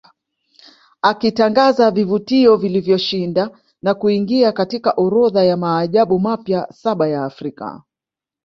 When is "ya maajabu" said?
5.43-6.19